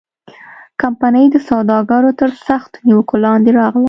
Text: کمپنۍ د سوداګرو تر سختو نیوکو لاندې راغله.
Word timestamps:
کمپنۍ 0.81 1.25
د 1.31 1.35
سوداګرو 1.49 2.11
تر 2.19 2.29
سختو 2.47 2.77
نیوکو 2.87 3.15
لاندې 3.25 3.51
راغله. 3.59 3.79